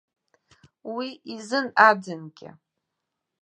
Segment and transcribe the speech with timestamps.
[0.93, 2.49] Уи изын аӡынгьы.